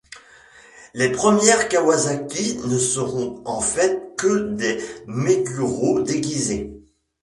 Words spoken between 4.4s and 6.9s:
des Meguro déguisées.